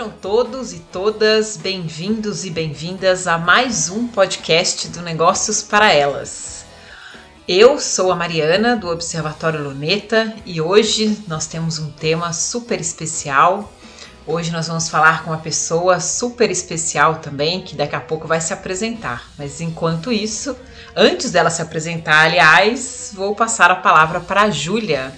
[0.00, 6.64] Sejam todos e todas bem-vindos e bem-vindas a mais um podcast do Negócios para Elas.
[7.46, 13.70] Eu sou a Mariana do Observatório Luneta e hoje nós temos um tema super especial.
[14.26, 18.40] Hoje nós vamos falar com uma pessoa super especial também, que daqui a pouco vai
[18.40, 19.28] se apresentar.
[19.36, 20.56] Mas enquanto isso,
[20.96, 25.12] antes dela se apresentar, aliás, vou passar a palavra para a Júlia.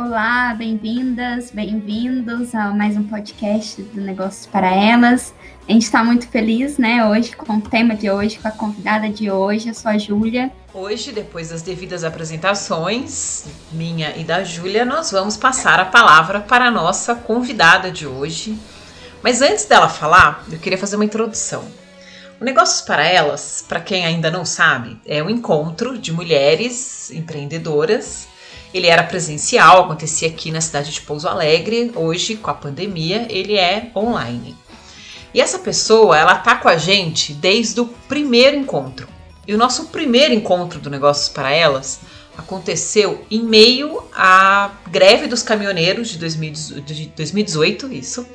[0.00, 5.34] Olá, bem-vindas, bem-vindos a mais um podcast do Negócios para Elas.
[5.68, 9.08] A gente está muito feliz, né, hoje com o tema de hoje, com a convidada
[9.08, 10.52] de hoje, eu sou a Júlia.
[10.72, 16.66] Hoje, depois das devidas apresentações, minha e da Júlia, nós vamos passar a palavra para
[16.66, 18.56] a nossa convidada de hoje.
[19.20, 21.64] Mas antes dela falar, eu queria fazer uma introdução.
[22.40, 28.28] O Negócios para Elas, para quem ainda não sabe, é um encontro de mulheres empreendedoras
[28.72, 31.90] ele era presencial, acontecia aqui na cidade de Pouso Alegre.
[31.94, 34.56] Hoje, com a pandemia, ele é online.
[35.32, 39.08] E essa pessoa, ela tá com a gente desde o primeiro encontro.
[39.46, 42.00] E o nosso primeiro encontro do Negócios para Elas
[42.36, 48.26] aconteceu em meio à greve dos caminhoneiros de 2018, isso.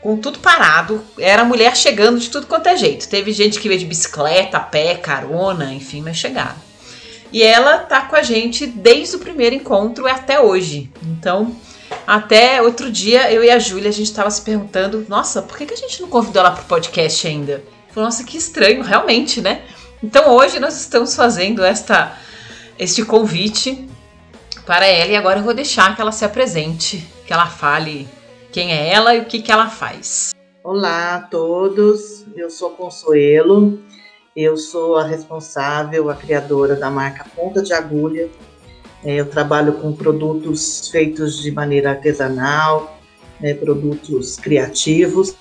[0.00, 3.08] Com tudo parado, era mulher chegando de tudo quanto é jeito.
[3.08, 6.56] Teve gente que veio de bicicleta, pé, carona, enfim, mas chegaram.
[7.32, 10.90] E ela tá com a gente desde o primeiro encontro até hoje.
[11.02, 11.54] Então,
[12.06, 15.66] até outro dia, eu e a Júlia, a gente tava se perguntando: nossa, por que,
[15.66, 17.62] que a gente não convidou ela pro podcast ainda?
[17.88, 19.62] Falei, nossa, que estranho, realmente, né?
[20.02, 22.16] Então, hoje nós estamos fazendo esta,
[22.78, 23.88] este convite
[24.66, 28.06] para ela e agora eu vou deixar que ela se apresente, que ela fale
[28.52, 30.34] quem é ela e o que, que ela faz.
[30.62, 33.78] Olá a todos, eu sou Consuelo,
[34.36, 38.28] eu sou a responsável, a criadora da marca Ponta de Agulha.
[39.02, 43.00] É, eu trabalho com produtos feitos de maneira artesanal,
[43.40, 45.34] né, produtos criativos,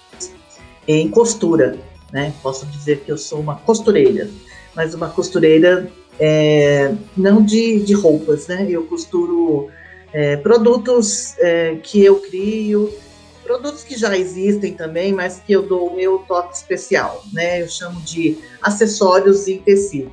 [0.87, 1.77] em costura.
[2.11, 2.33] Né?
[2.41, 4.29] Posso dizer que eu sou uma costureira,
[4.73, 8.47] mas uma costureira é, não de, de, roupas.
[8.47, 8.65] Né?
[8.69, 9.69] Eu costuro
[10.13, 12.93] é, produtos é, que eu crio,
[13.45, 17.61] produtos que já existem também, mas que eu dou o meu toque especial, né?
[17.61, 20.11] Eu chamo de acessórios em tecido.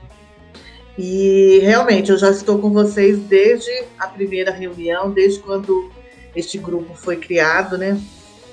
[0.98, 5.90] E realmente eu já estou com vocês desde a primeira reunião, desde quando
[6.36, 7.98] este grupo foi criado, né?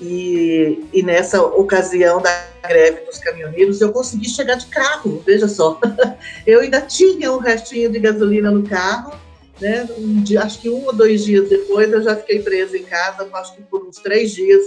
[0.00, 5.78] E, e nessa ocasião da greve dos caminhoneiros, eu consegui chegar de carro, veja só.
[6.46, 9.12] Eu ainda tinha um restinho de gasolina no carro,
[9.60, 9.88] né?
[9.98, 13.28] Um dia, acho que um ou dois dias depois eu já fiquei presa em casa,
[13.34, 14.62] acho que por uns três dias,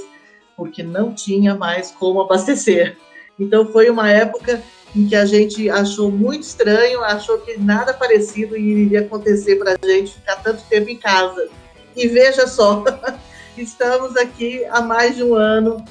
[0.56, 2.98] porque não tinha mais como abastecer.
[3.40, 4.62] Então foi uma época
[4.96, 9.86] em que a gente achou muito estranho, achou que nada parecido iria acontecer para a
[9.86, 11.50] gente ficar tanto tempo em casa.
[11.96, 12.84] E veja só,
[13.58, 15.84] estamos aqui há mais de um ano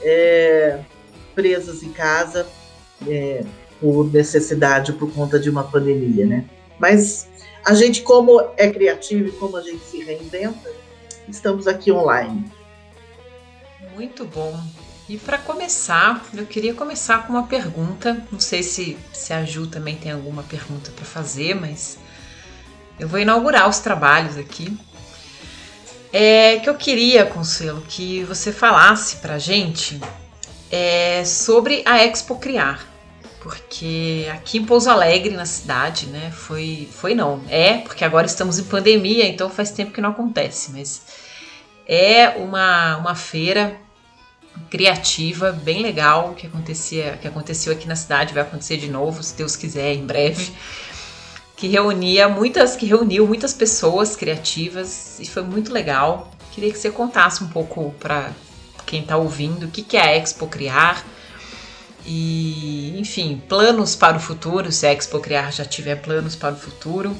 [0.00, 0.80] é,
[1.34, 2.46] presos em casa
[3.06, 3.44] é,
[3.80, 6.44] por necessidade, por conta de uma pandemia, né?
[6.78, 7.28] Mas
[7.66, 10.70] a gente, como é criativo e como a gente se reinventa,
[11.28, 12.48] estamos aqui online.
[13.92, 14.56] Muito bom.
[15.08, 18.24] E para começar, eu queria começar com uma pergunta.
[18.30, 21.98] Não sei se, se a Ju também tem alguma pergunta para fazer, mas
[23.00, 24.78] eu vou inaugurar os trabalhos aqui.
[26.12, 30.00] É que eu queria, Consuelo, que você falasse para gente
[30.70, 32.95] é, sobre a Expo Criar
[33.46, 38.58] porque aqui em Pouso Alegre, na cidade, né, foi, foi não, é, porque agora estamos
[38.58, 41.00] em pandemia, então faz tempo que não acontece, mas
[41.86, 43.76] é uma, uma feira
[44.68, 49.36] criativa, bem legal, que acontecia, que aconteceu aqui na cidade, vai acontecer de novo, se
[49.36, 50.52] Deus quiser, em breve,
[51.56, 56.32] que reunia muitas, que reuniu muitas pessoas criativas e foi muito legal.
[56.50, 58.32] Queria que você contasse um pouco para
[58.84, 61.04] quem está ouvindo o que, que é a Expo Criar,
[62.06, 66.56] e, enfim, planos para o futuro, se a Expo Criar já tiver planos para o
[66.56, 67.16] futuro.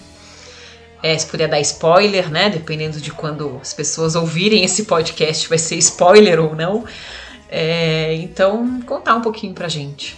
[1.03, 2.49] É, se puder dar spoiler, né?
[2.49, 6.85] Dependendo de quando as pessoas ouvirem esse podcast, vai ser spoiler ou não.
[7.49, 10.17] É, então, contar um pouquinho pra gente.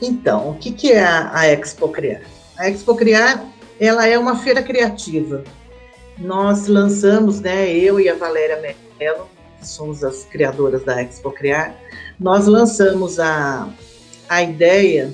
[0.00, 2.22] Então, o que, que é a Expo Criar?
[2.58, 3.44] A Expo Criar,
[3.80, 5.42] ela é uma feira criativa.
[6.18, 11.74] Nós lançamos, né, eu e a Valéria Mello, que somos as criadoras da Expo Criar,
[12.18, 13.68] nós lançamos a,
[14.28, 15.12] a ideia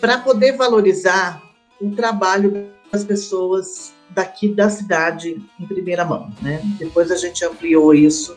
[0.00, 1.42] para poder valorizar
[1.80, 6.30] o trabalho das pessoas daqui da cidade em primeira mão.
[6.40, 6.60] Né?
[6.78, 8.36] Depois a gente ampliou isso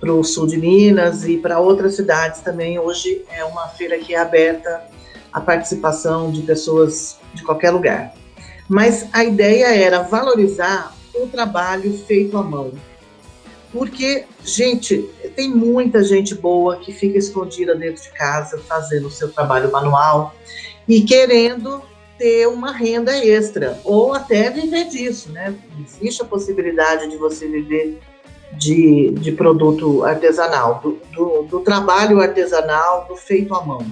[0.00, 2.78] para o sul de Minas e para outras cidades também.
[2.78, 4.82] Hoje é uma feira que é aberta
[5.32, 8.14] à participação de pessoas de qualquer lugar.
[8.68, 12.72] Mas a ideia era valorizar o trabalho feito à mão,
[13.72, 15.08] Porque, gente,
[15.38, 20.34] tem muita gente boa que fica escondida dentro de casa fazendo o seu trabalho manual
[20.88, 21.80] e querendo
[22.18, 25.54] ter uma renda extra ou até viver disso, né?
[25.80, 28.00] Existe a possibilidade de você viver
[28.54, 33.86] de, de produto artesanal, do, do, do trabalho artesanal, do feito à mão.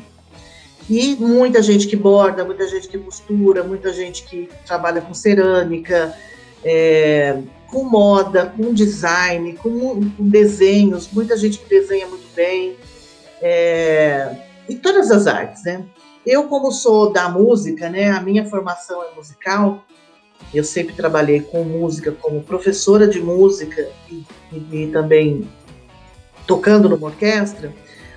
[0.90, 6.12] E muita gente que borda, muita gente que costura, muita gente que trabalha com cerâmica,
[6.64, 7.38] é,
[7.70, 12.76] com moda, com design, com, com, desenhos, muita gente que desenha muito bem,
[13.40, 14.36] é,
[14.68, 15.84] e todas as artes, né?
[16.24, 19.84] Eu, como sou da música, né, a minha formação é musical,
[20.52, 25.48] eu sempre trabalhei com música como professora de música e, e, e também
[26.46, 27.72] tocando numa orquestra,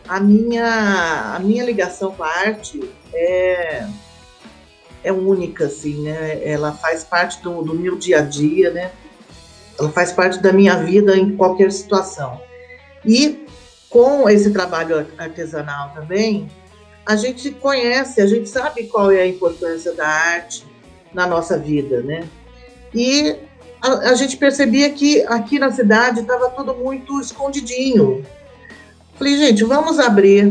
[0.07, 2.81] a minha, a minha ligação com a arte
[3.13, 3.87] é,
[5.03, 6.41] é única, assim, né?
[6.43, 8.91] Ela faz parte do, do meu dia a dia, né?
[9.79, 12.39] Ela faz parte da minha vida em qualquer situação.
[13.05, 13.45] E
[13.89, 16.49] com esse trabalho artesanal também,
[17.05, 20.65] a gente conhece, a gente sabe qual é a importância da arte
[21.13, 22.27] na nossa vida, né?
[22.93, 23.35] E
[23.81, 28.23] a, a gente percebia que aqui na cidade estava tudo muito escondidinho,
[29.19, 30.45] Falei, gente, vamos abrir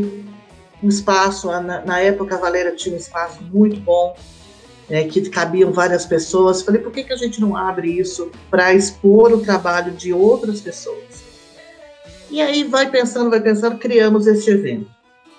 [0.83, 1.47] um espaço.
[1.47, 4.15] Na, na época, a Valéria tinha um espaço muito bom,
[4.91, 6.63] é, que cabiam várias pessoas.
[6.63, 10.61] Falei, por que, que a gente não abre isso para expor o trabalho de outras
[10.61, 11.23] pessoas?
[12.31, 14.91] E aí, vai pensando, vai pensando, criamos este evento.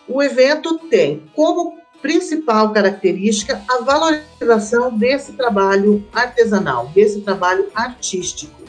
[0.08, 8.60] O evento tem como principal característica a valorização desse trabalho artesanal, desse trabalho artístico.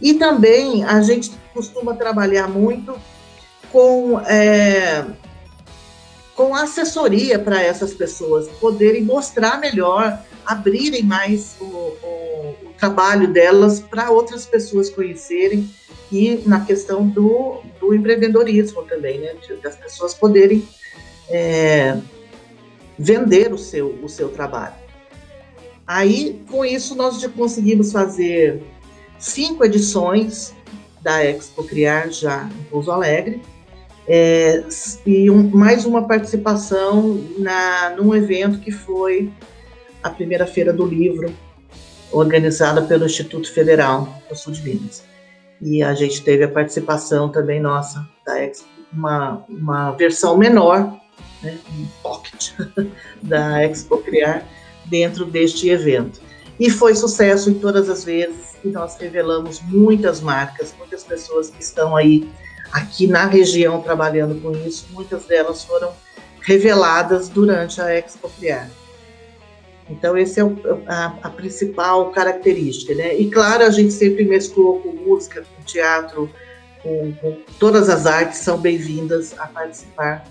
[0.00, 2.94] E também a gente costuma trabalhar muito
[3.70, 5.04] com, é,
[6.40, 13.78] com assessoria para essas pessoas poderem mostrar melhor, abrirem mais o, o, o trabalho delas
[13.78, 15.68] para outras pessoas conhecerem
[16.10, 20.66] e na questão do, do empreendedorismo também, né, das pessoas poderem
[21.28, 21.98] é,
[22.98, 24.76] vender o seu, o seu trabalho.
[25.86, 28.62] Aí, com isso, nós já conseguimos fazer
[29.18, 30.54] cinco edições
[31.02, 33.42] da Expo Criar já em Pouso Alegre,
[34.12, 34.64] é,
[35.06, 39.30] e um, mais uma participação na, num evento que foi
[40.02, 41.32] a primeira feira do livro,
[42.10, 45.04] organizada pelo Instituto Federal do Sul de Minas.
[45.62, 50.92] E a gente teve a participação também nossa da Expo, uma, uma versão menor,
[51.40, 52.50] né, um pocket,
[53.22, 54.44] da Expo Criar
[54.86, 56.20] dentro deste evento.
[56.58, 61.62] E foi sucesso em todas as vezes, e nós revelamos muitas marcas, muitas pessoas que
[61.62, 62.28] estão aí
[62.72, 65.92] aqui na região trabalhando com isso, muitas delas foram
[66.42, 68.70] reveladas durante a Expo Criar.
[69.88, 70.44] Então, essa é
[70.86, 73.16] a, a, principal característica, né?
[73.16, 76.30] E claro, a gente sempre mesclou com música, com teatro,
[76.82, 80.24] com, com todas as artes são bem-vindas a participar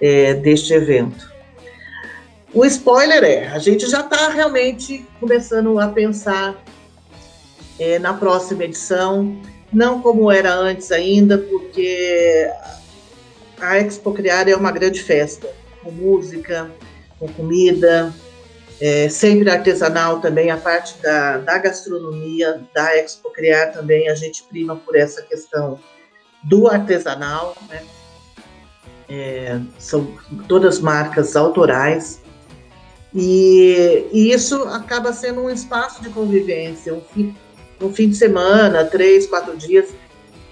[0.00, 1.32] é, deste evento.
[2.52, 6.62] O spoiler é, a gente já está realmente começando a pensar
[7.78, 9.40] é, na próxima edição,
[9.72, 12.48] não como era antes ainda, porque
[13.60, 15.48] a Expo Criar é uma grande festa,
[15.82, 16.70] com música,
[17.18, 18.12] com comida,
[18.80, 24.42] é, sempre artesanal também, a parte da, da gastronomia da Expo Criar também, a gente
[24.44, 25.78] prima por essa questão
[26.42, 27.82] do artesanal, né?
[29.08, 30.16] É, são
[30.48, 32.22] todas marcas autorais,
[33.14, 37.34] e, e, isso acaba sendo um espaço de convivência, um,
[37.84, 39.88] um fim de semana, três, quatro dias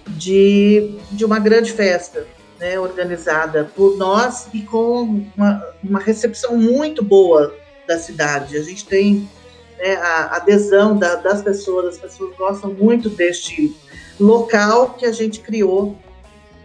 [0.08, 2.26] de, de uma grande festa,
[2.58, 7.54] né, organizada por nós e com uma, uma recepção muito boa
[7.86, 8.56] da cidade.
[8.56, 9.28] A gente tem
[9.78, 13.74] né, a adesão da, das pessoas, as pessoas gostam muito deste
[14.18, 15.96] local que a gente criou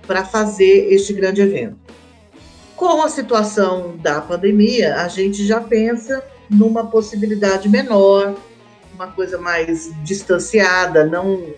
[0.05, 1.77] para fazer este grande evento.
[2.75, 8.35] Com a situação da pandemia, a gente já pensa numa possibilidade menor,
[8.95, 11.53] uma coisa mais distanciada, não,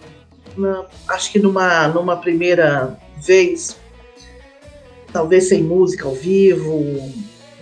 [1.07, 3.77] acho que numa, numa primeira vez,
[5.13, 6.83] talvez sem música ao vivo,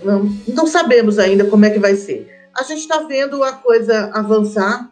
[0.01, 2.33] não, não sabemos ainda como é que vai ser.
[2.57, 4.89] A gente está vendo a coisa avançar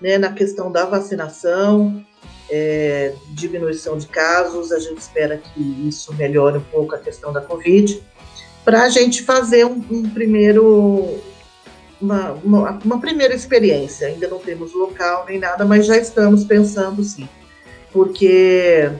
[0.00, 2.04] né, na questão da vacinação,
[2.48, 7.40] é, diminuição de casos, a gente espera que isso melhore um pouco a questão da
[7.40, 8.02] Covid,
[8.64, 11.18] para a gente fazer um, um primeiro
[12.02, 14.08] uma, uma, uma, primeira experiência.
[14.08, 17.28] Ainda não temos local nem nada, mas já estamos pensando sim.
[17.92, 18.90] Porque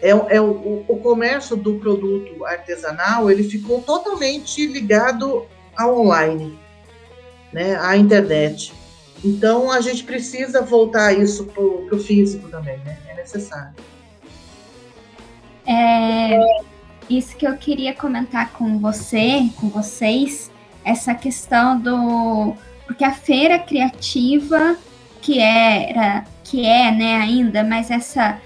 [0.00, 6.58] é, é o, o, comércio do produto artesanal ele ficou totalmente ligado ao online,
[7.52, 8.72] né, à internet.
[9.24, 12.98] Então a gente precisa voltar isso para o físico também, né?
[13.08, 13.74] É necessário.
[15.66, 16.38] É,
[17.08, 20.50] isso que eu queria comentar com você, com vocês,
[20.84, 22.54] essa questão do
[22.86, 24.76] porque a feira criativa
[25.22, 28.40] que era que é né ainda mas essa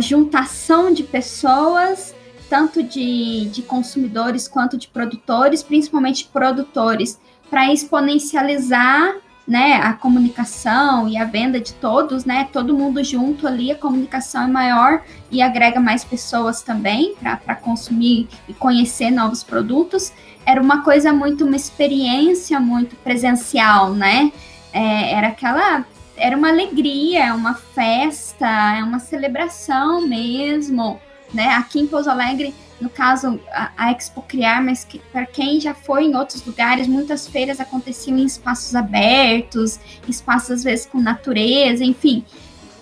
[0.00, 2.14] juntação de pessoas
[2.48, 9.16] tanto de, de consumidores quanto de produtores principalmente produtores para exponencializar
[9.46, 14.42] né, a comunicação e a venda de todos, né, todo mundo junto ali, a comunicação
[14.42, 20.12] é maior e agrega mais pessoas também para consumir e conhecer novos produtos.
[20.44, 24.32] Era uma coisa muito, uma experiência muito presencial, né?
[24.72, 25.84] É, era aquela,
[26.16, 31.00] era uma alegria, uma festa, é uma celebração mesmo,
[31.32, 31.48] né?
[31.54, 35.74] Aqui em Pouso Alegre no caso, a, a Expo Criar, mas que, para quem já
[35.74, 41.84] foi em outros lugares, muitas feiras aconteciam em espaços abertos, espaços às vezes com natureza,
[41.84, 42.24] enfim.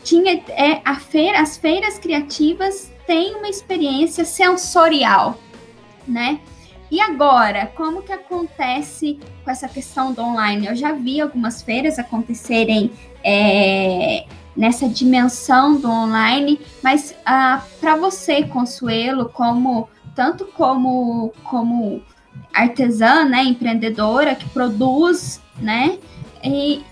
[0.02, 5.38] Tinha é, a feira, as feiras criativas têm uma experiência sensorial,
[6.06, 6.40] né?
[6.90, 10.66] E agora, como que acontece com essa questão do online?
[10.66, 18.44] Eu já vi algumas feiras acontecerem é, nessa dimensão do online, mas ah, para você,
[18.44, 22.02] Consuelo, como tanto como como
[22.52, 25.98] artesã, né, empreendedora que produz, né,
[26.42, 26.82] e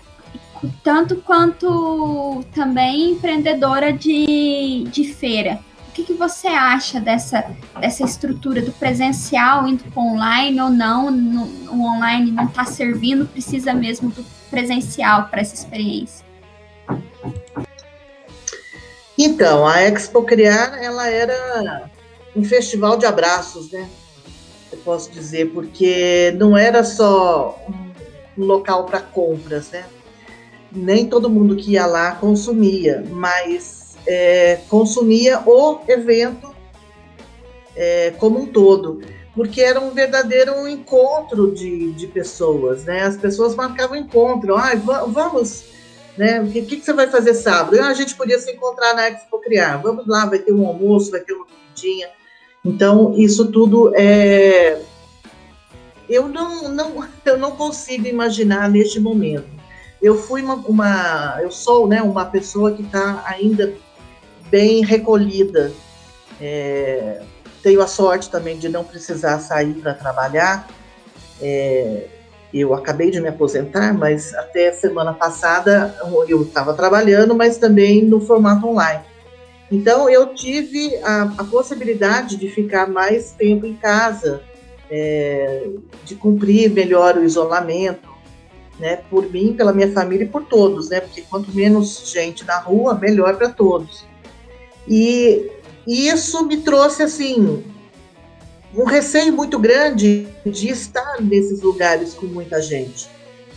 [0.83, 5.59] tanto quanto também empreendedora de, de feira.
[5.89, 7.45] O que, que você acha dessa,
[7.79, 11.11] dessa estrutura do presencial indo para online ou não?
[11.11, 16.25] No, o online não está servindo, precisa mesmo do presencial para essa experiência?
[19.17, 21.89] Então, a Expo Criar, ela era
[22.35, 23.87] um festival de abraços, né?
[24.71, 27.59] Eu posso dizer, porque não era só
[28.37, 29.85] um local para compras, né?
[30.71, 36.53] Nem todo mundo que ia lá consumia, mas é, consumia o evento
[37.75, 39.01] é, como um todo,
[39.35, 43.03] porque era um verdadeiro encontro de, de pessoas, né?
[43.03, 44.73] As pessoas marcavam encontro, ah,
[45.07, 45.72] vamos
[46.17, 46.41] né?
[46.41, 47.79] O que, que, você vai fazer sábado?
[47.79, 49.77] Ah, a gente podia se encontrar na Expo Criar.
[49.77, 52.09] Vamos lá, vai ter um almoço, vai ter uma comidinha.
[52.63, 54.79] Então, isso tudo é.
[56.07, 59.47] Eu não, não, eu não consigo imaginar neste momento.
[60.01, 63.73] Eu fui uma, uma eu sou, né, uma pessoa que está ainda
[64.49, 65.71] bem recolhida.
[66.41, 67.21] É,
[67.61, 70.67] tenho a sorte também de não precisar sair para trabalhar.
[71.41, 72.07] É,
[72.53, 75.95] eu acabei de me aposentar, mas até semana passada
[76.27, 79.01] eu estava trabalhando, mas também no formato online.
[79.71, 84.43] Então eu tive a, a possibilidade de ficar mais tempo em casa,
[84.89, 85.67] é,
[86.05, 88.13] de cumprir melhor o isolamento,
[88.79, 92.59] né, por mim, pela minha família e por todos, né, porque quanto menos gente na
[92.59, 94.05] rua, melhor para todos.
[94.87, 95.49] E
[95.87, 97.63] isso me trouxe assim
[98.75, 103.07] um receio muito grande de estar nesses lugares com muita gente.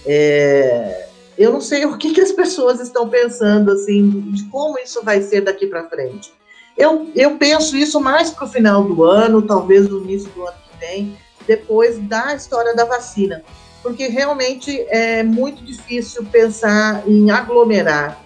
[0.04, 1.06] É,
[1.38, 5.22] eu não sei o que, que as pessoas estão pensando, assim, de como isso vai
[5.22, 6.32] ser daqui para frente.
[6.76, 10.56] Eu, eu penso isso mais para o final do ano, talvez no início do ano
[10.70, 13.42] que vem, depois da história da vacina,
[13.82, 18.20] porque realmente é muito difícil pensar em aglomerar.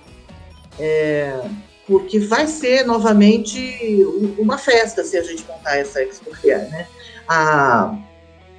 [0.79, 1.39] É,
[1.91, 4.07] porque vai ser novamente
[4.39, 6.87] uma festa se a gente montar essa Expo né?
[7.27, 7.99] A,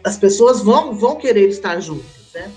[0.03, 2.51] as pessoas vão, vão querer estar juntas, né?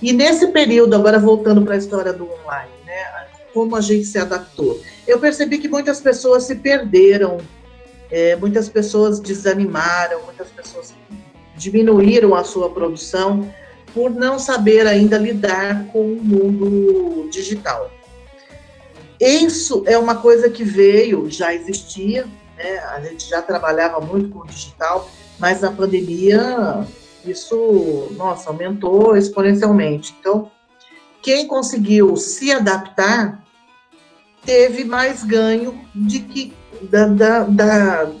[0.00, 3.26] E nesse período, agora voltando para a história do online, né?
[3.52, 4.80] Como a gente se adaptou.
[5.08, 7.38] Eu percebi que muitas pessoas se perderam,
[8.08, 10.94] é, muitas pessoas desanimaram, muitas pessoas
[11.56, 13.52] diminuíram a sua produção
[13.92, 17.90] por não saber ainda lidar com o mundo digital.
[19.20, 22.78] Isso é uma coisa que veio, já existia, né?
[22.78, 25.08] a gente já trabalhava muito com o digital,
[25.38, 26.86] mas na pandemia
[27.24, 30.14] isso, nossa, aumentou exponencialmente.
[30.20, 30.50] Então,
[31.22, 33.42] quem conseguiu se adaptar
[34.44, 38.12] teve mais ganho de que da, da, da,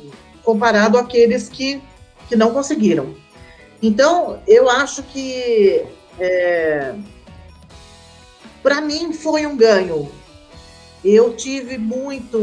[0.42, 1.80] comparado àqueles que,
[2.28, 3.14] que não conseguiram.
[3.80, 5.84] Então, eu acho que
[6.18, 6.94] é,
[8.62, 10.10] para mim foi um ganho
[11.14, 12.38] eu tive muito,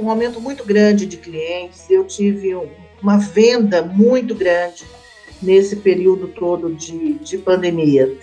[0.00, 2.54] um aumento muito grande de clientes, eu tive
[3.00, 4.84] uma venda muito grande
[5.40, 8.16] nesse período todo de, de pandemia,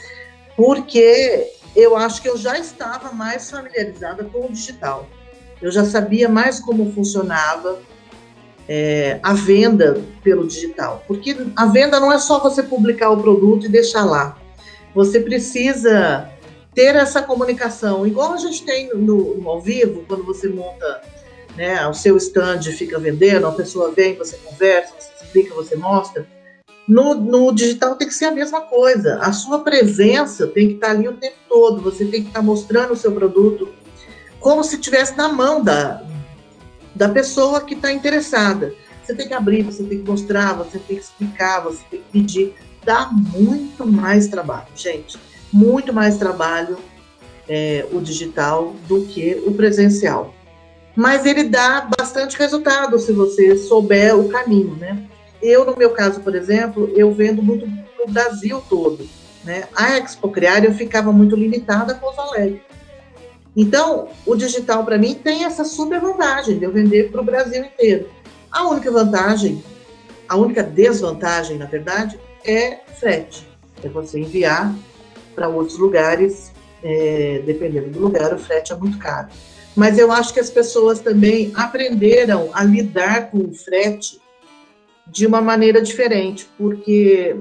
[0.57, 5.07] porque eu acho que eu já estava mais familiarizada com o digital.
[5.61, 7.79] Eu já sabia mais como funcionava
[8.67, 13.67] é, a venda pelo digital, porque a venda não é só você publicar o produto
[13.67, 14.37] e deixar lá.
[14.93, 16.29] Você precisa
[16.73, 21.01] ter essa comunicação, igual a gente tem no, no ao vivo, quando você monta
[21.55, 26.25] né, o seu stand, fica vendendo, a pessoa vem, você conversa, você explica, você mostra.
[26.87, 29.19] No, no, digital tem que ser a mesma coisa.
[29.21, 31.81] A sua presença tem que estar ali o tempo todo.
[31.81, 33.69] Você tem que estar mostrando o seu produto
[34.39, 36.03] como se estivesse na mão da,
[36.95, 38.73] da pessoa que está interessada.
[39.03, 42.11] Você tem que abrir, você tem que mostrar, você tem que explicar, você tem que
[42.11, 42.55] pedir.
[42.83, 45.19] Dá muito mais trabalho, gente.
[45.51, 46.77] Muito mais trabalho
[47.47, 50.33] é, o digital do que o presencial.
[50.95, 55.05] Mas ele dá bastante resultado se você souber o caminho, né?
[55.41, 59.07] Eu, no meu caso, por exemplo, eu vendo muito no Brasil todo.
[59.43, 59.67] Né?
[59.75, 62.61] A Expo Criar eu ficava muito limitada com os Alegre.
[63.55, 67.65] Então, o digital para mim tem essa super vantagem de eu vender para o Brasil
[67.65, 68.09] inteiro.
[68.51, 69.63] A única vantagem,
[70.27, 73.47] a única desvantagem, na verdade, é frete.
[73.83, 74.73] É você enviar
[75.41, 76.51] para outros lugares,
[76.83, 79.27] é, dependendo do lugar, o frete é muito caro.
[79.75, 84.21] Mas eu acho que as pessoas também aprenderam a lidar com o frete
[85.07, 87.35] de uma maneira diferente, porque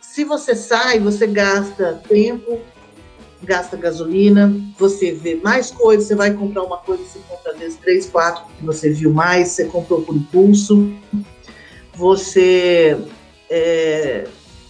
[0.00, 2.60] se você sai, você gasta tempo,
[3.42, 7.76] gasta gasolina, você vê mais coisas, você vai comprar uma coisa, você compra às vezes
[7.76, 10.90] três, quatro, porque você viu mais, você comprou por impulso,
[11.94, 12.96] você
[13.50, 14.26] é,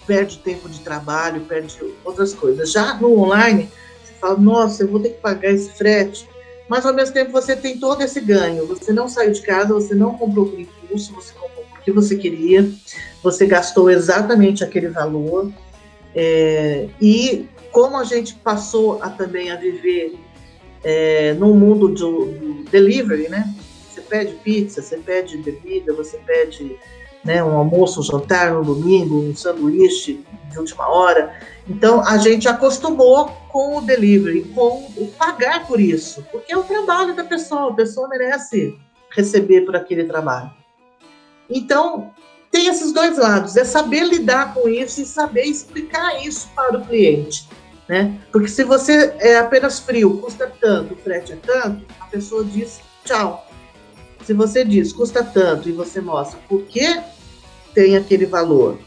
[0.07, 2.71] perde tempo de trabalho, perde outras coisas.
[2.71, 3.71] Já no online,
[4.03, 6.29] você fala, nossa, eu vou ter que pagar esse frete,
[6.69, 8.67] mas ao mesmo tempo você tem todo esse ganho.
[8.67, 12.67] Você não saiu de casa, você não comprou por impulso, você comprou porque você queria,
[13.23, 15.53] você gastou exatamente aquele valor.
[16.15, 20.19] É, e como a gente passou a, também a viver
[20.83, 23.55] é, no mundo do, do, delivery, né?
[23.91, 26.77] Você pede pizza, você pede bebida, você pede
[27.25, 31.35] né, um almoço, um jantar no domingo, um sanduíche de última hora.
[31.69, 36.65] Então a gente acostumou com o delivery, com o pagar por isso, porque é o
[36.65, 38.79] trabalho da pessoa, a pessoa merece
[39.11, 40.51] receber por aquele trabalho.
[41.49, 42.11] Então
[42.51, 46.87] tem esses dois lados, é saber lidar com isso e saber explicar isso para o
[46.87, 47.49] cliente.
[47.89, 48.19] Né?
[48.31, 52.81] Porque se você é apenas frio, custa tanto, o frete é tanto, a pessoa diz
[53.05, 53.47] tchau.
[54.25, 56.99] Se você diz custa tanto e você mostra por que
[57.75, 58.79] tem aquele valor,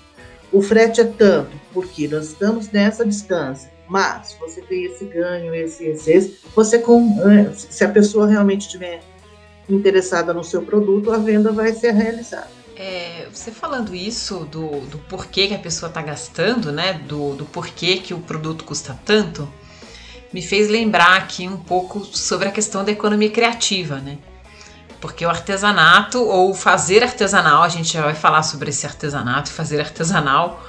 [0.52, 5.86] o frete é tanto, porque nós estamos nessa distância, mas você tem esse ganho, esse,
[5.86, 9.02] esse, esse, você com, é, se a pessoa realmente estiver
[9.70, 12.50] interessada no seu produto, a venda vai ser realizada.
[12.76, 16.94] É, você falando isso do, do porquê que a pessoa está gastando, né?
[16.94, 19.52] Do, do porquê que o produto custa tanto,
[20.32, 24.20] me fez lembrar aqui um pouco sobre a questão da economia criativa, né?
[25.00, 29.80] Porque o artesanato ou fazer artesanal, a gente já vai falar sobre esse artesanato, fazer
[29.80, 30.64] artesanal,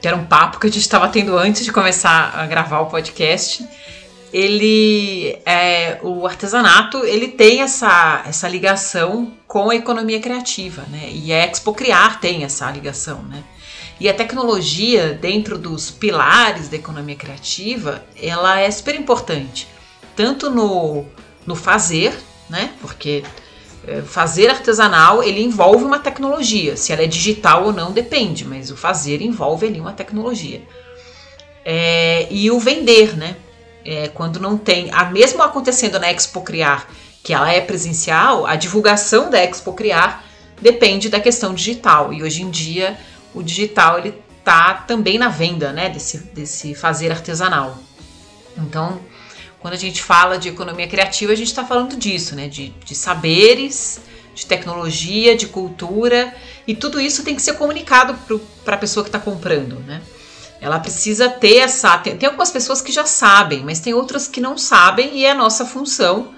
[0.00, 2.86] que era um papo que a gente estava tendo antes de começar a gravar o
[2.86, 3.66] podcast
[4.32, 11.08] ele é, o artesanato ele tem essa, essa ligação com a economia criativa, né?
[11.10, 13.42] E a Expo Criar tem essa ligação, né?
[13.98, 19.66] E a tecnologia dentro dos pilares da economia criativa, ela é super importante,
[20.14, 21.06] tanto no,
[21.46, 22.14] no fazer,
[22.50, 22.74] né?
[22.80, 23.24] Porque
[24.06, 28.76] fazer artesanal ele envolve uma tecnologia, se ela é digital ou não depende, mas o
[28.76, 30.62] fazer envolve ali uma tecnologia.
[31.64, 33.36] É, e o vender, né?
[33.86, 36.88] é, quando não tem, a mesmo acontecendo na Expo Criar,
[37.22, 40.24] que ela é presencial, a divulgação da Expo Criar
[40.60, 42.12] depende da questão digital.
[42.12, 42.98] E hoje em dia
[43.32, 47.78] o digital ele tá também na venda, né, desse, desse fazer artesanal.
[48.56, 49.00] Então,
[49.66, 52.94] quando a gente fala de economia criativa, a gente está falando disso, né, de, de
[52.94, 53.98] saberes,
[54.32, 56.32] de tecnologia, de cultura,
[56.68, 58.16] e tudo isso tem que ser comunicado
[58.64, 60.00] para a pessoa que está comprando, né?
[60.60, 61.98] Ela precisa ter essa.
[61.98, 65.32] Tem, tem, algumas pessoas que já sabem, mas tem outras que não sabem, e é
[65.32, 66.32] a nossa função,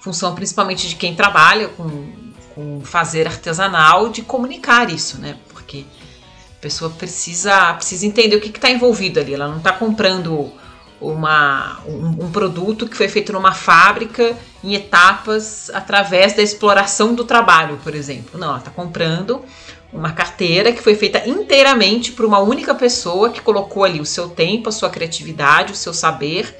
[0.00, 2.12] função principalmente de quem trabalha com,
[2.52, 5.36] com fazer artesanal, de comunicar isso, né?
[5.50, 5.84] Porque
[6.58, 9.34] a pessoa precisa, precisa entender o que está envolvido ali.
[9.34, 10.52] Ela não está comprando
[11.02, 17.24] uma, um, um, produto que foi feito numa fábrica em etapas através da exploração do
[17.24, 18.38] trabalho, por exemplo.
[18.38, 19.42] Não, ela está comprando
[19.92, 24.28] uma carteira que foi feita inteiramente por uma única pessoa que colocou ali o seu
[24.28, 26.56] tempo, a sua criatividade, o seu saber,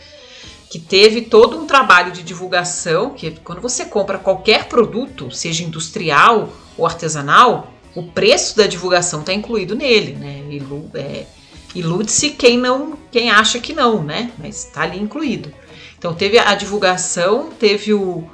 [0.68, 6.52] que teve todo um trabalho de divulgação, que quando você compra qualquer produto, seja industrial
[6.76, 10.42] ou artesanal, o preço da divulgação está incluído nele, né?
[10.50, 11.26] Ilu, é,
[11.74, 14.30] ilude-se quem não, quem acha que não, né?
[14.38, 15.52] Mas está ali incluído.
[15.98, 18.28] Então teve a divulgação, teve o,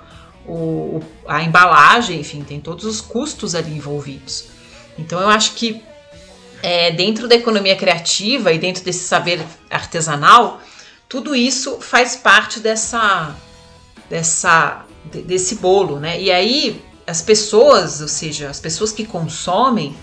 [0.47, 4.47] o, a embalagem, enfim, tem todos os custos ali envolvidos.
[4.99, 5.83] Então eu acho que
[6.63, 10.61] é, dentro da economia criativa e dentro desse saber artesanal,
[11.09, 13.35] tudo isso faz parte dessa,
[14.11, 16.21] dessa desse bolo, né?
[16.21, 19.97] E aí as pessoas, ou seja, as pessoas que consomem,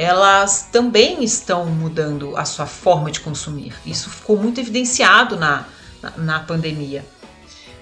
[0.00, 3.74] elas também estão mudando a sua forma de consumir.
[3.84, 5.66] Isso ficou muito evidenciado na,
[6.00, 7.04] na, na pandemia.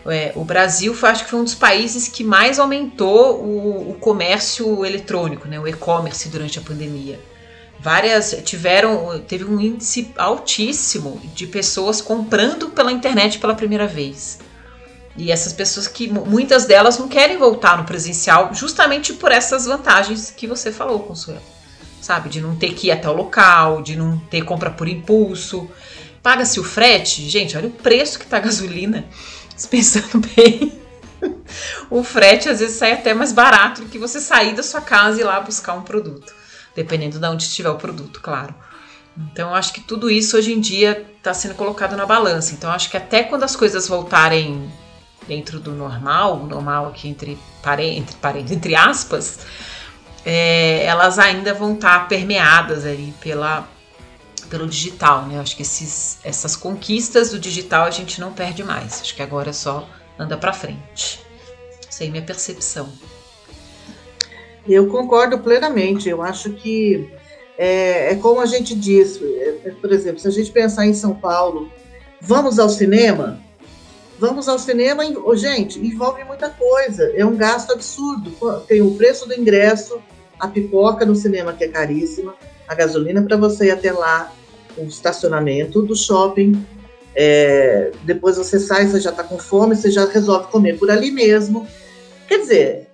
[0.04, 3.94] É, o Brasil foi, acho que foi um dos países que mais aumentou o, o
[3.94, 7.20] comércio eletrônico, né, o e-commerce durante a pandemia.
[7.78, 14.40] Várias tiveram, teve um índice altíssimo de pessoas comprando pela internet pela primeira vez.
[15.16, 20.32] E essas pessoas que muitas delas não querem voltar no presencial justamente por essas vantagens
[20.32, 21.57] que você falou, Consuelo.
[22.00, 25.68] Sabe, de não ter que ir até o local, de não ter compra por impulso.
[26.22, 29.04] Paga-se o frete, gente, olha o preço que tá a gasolina.
[29.70, 30.72] Pensando bem,
[31.90, 35.18] o frete às vezes sai até mais barato do que você sair da sua casa
[35.18, 36.32] e ir lá buscar um produto,
[36.76, 38.54] dependendo de onde estiver o produto, claro.
[39.16, 42.54] Então, eu acho que tudo isso hoje em dia está sendo colocado na balança.
[42.54, 44.70] Então, eu acho que até quando as coisas voltarem
[45.26, 47.36] dentro do normal, normal aqui entre
[47.96, 49.40] entre, entre aspas,
[50.30, 53.66] é, elas ainda vão estar tá permeadas ali pela,
[54.50, 55.40] pelo digital, né?
[55.40, 59.00] Acho que esses, essas conquistas do digital a gente não perde mais.
[59.00, 59.88] Acho que agora só
[60.18, 61.24] anda para frente.
[61.88, 62.92] Essa aí é minha percepção.
[64.68, 66.10] Eu concordo plenamente.
[66.10, 67.10] Eu acho que
[67.56, 70.92] é, é como a gente diz, é, é, por exemplo, se a gente pensar em
[70.92, 71.72] São Paulo,
[72.20, 73.40] vamos ao cinema?
[74.18, 75.04] Vamos ao cinema,
[75.36, 77.14] gente, envolve muita coisa.
[77.16, 78.30] É um gasto absurdo.
[78.66, 80.02] Tem o preço do ingresso,
[80.38, 82.34] a pipoca no cinema que é caríssima,
[82.66, 84.32] a gasolina para você ir até lá,
[84.76, 86.64] o estacionamento do shopping.
[87.14, 91.10] É, depois você sai, você já está com fome, você já resolve comer por ali
[91.10, 91.66] mesmo.
[92.28, 92.88] Quer dizer,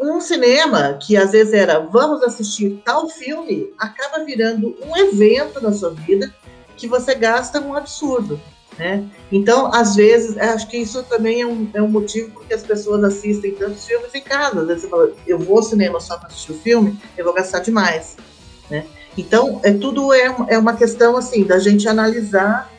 [0.00, 5.72] um cinema que às vezes era vamos assistir tal filme, acaba virando um evento na
[5.72, 6.34] sua vida
[6.76, 8.40] que você gasta um absurdo.
[8.80, 9.04] Né?
[9.30, 13.04] Então, às vezes, acho que isso também é um, é um motivo porque as pessoas
[13.04, 14.62] assistem tantos filmes em casa.
[14.62, 17.34] Às vezes você fala, eu vou ao cinema só para assistir o filme, eu vou
[17.34, 18.16] gastar demais.
[18.70, 18.86] Né?
[19.18, 22.72] Então, é, tudo é, é uma questão assim da gente analisar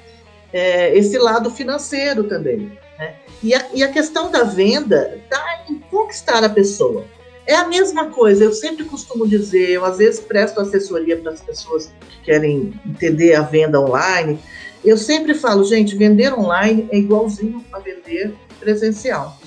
[0.51, 2.71] é, esse lado financeiro também.
[2.97, 3.15] Né?
[3.43, 7.05] E, a, e a questão da venda está em conquistar a pessoa.
[7.45, 11.41] É a mesma coisa, eu sempre costumo dizer, eu às vezes presto assessoria para as
[11.41, 14.39] pessoas que querem entender a venda online.
[14.83, 19.37] Eu sempre falo, gente, vender online é igualzinho a vender presencial.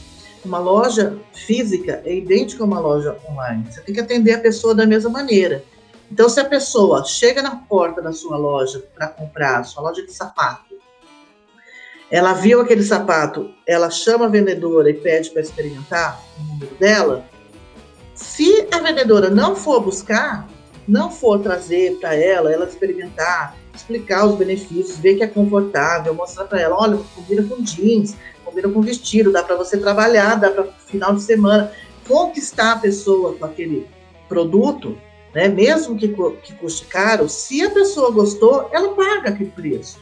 [0.44, 3.66] Uma loja física é idêntica a uma loja online.
[3.70, 5.64] Você tem que atender a pessoa da mesma maneira.
[6.11, 10.12] Então, se a pessoa chega na porta da sua loja para comprar, sua loja de
[10.12, 10.75] sapato,
[12.11, 17.25] ela viu aquele sapato, ela chama a vendedora e pede para experimentar o número dela.
[18.14, 20.47] Se a vendedora não for buscar,
[20.87, 26.45] não for trazer para ela, ela experimentar, explicar os benefícios, ver que é confortável, mostrar
[26.45, 30.65] para ela, olha, combina com jeans, combina com vestido, dá para você trabalhar, dá para
[30.87, 31.73] final de semana,
[32.07, 33.87] conquistar a pessoa com aquele
[34.29, 34.97] produto,
[35.35, 35.49] né?
[35.49, 39.99] Mesmo que, que custe caro, se a pessoa gostou, ela paga aquele preço.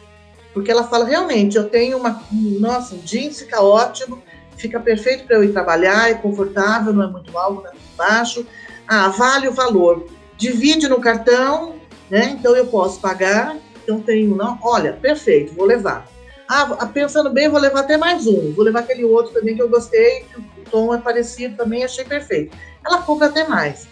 [0.52, 2.22] Porque ela fala, realmente, eu tenho uma.
[2.30, 4.22] Nossa, um jeans fica ótimo,
[4.56, 7.96] fica perfeito para eu ir trabalhar, é confortável, não é muito alto, não é muito
[7.96, 8.46] baixo.
[8.86, 10.06] Ah, vale o valor.
[10.36, 11.76] Divide no cartão,
[12.12, 12.36] né?
[12.38, 13.56] Então eu posso pagar.
[13.82, 16.06] Então tenho, não, olha, perfeito, vou levar.
[16.46, 18.52] Ah, pensando bem, vou levar até mais um.
[18.52, 22.04] Vou levar aquele outro também que eu gostei, que o tom é parecido também, achei
[22.04, 22.54] perfeito.
[22.84, 23.88] Ela compra até mais.